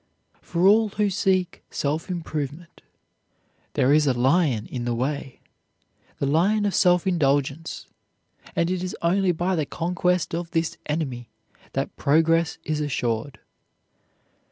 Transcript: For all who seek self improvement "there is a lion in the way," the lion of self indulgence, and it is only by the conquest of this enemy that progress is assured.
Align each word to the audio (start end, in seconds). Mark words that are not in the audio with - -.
For 0.41 0.65
all 0.65 0.89
who 0.89 1.11
seek 1.11 1.61
self 1.69 2.09
improvement 2.09 2.81
"there 3.73 3.93
is 3.93 4.07
a 4.07 4.15
lion 4.15 4.65
in 4.65 4.83
the 4.83 4.95
way," 4.95 5.41
the 6.17 6.25
lion 6.25 6.65
of 6.65 6.73
self 6.73 7.05
indulgence, 7.05 7.85
and 8.55 8.71
it 8.71 8.81
is 8.83 8.97
only 9.03 9.31
by 9.31 9.55
the 9.55 9.67
conquest 9.67 10.33
of 10.33 10.49
this 10.49 10.79
enemy 10.87 11.29
that 11.73 11.95
progress 11.97 12.57
is 12.63 12.81
assured. 12.81 13.41